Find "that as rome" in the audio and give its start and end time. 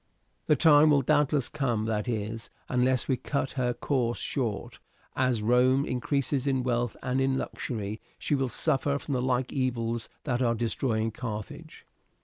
5.15-5.85